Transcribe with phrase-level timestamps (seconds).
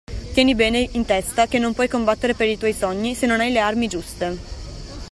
[0.33, 3.51] Tieni bene in testa che non puoi combattere per i tuoi sogni se non hai
[3.51, 4.35] le armi giuste.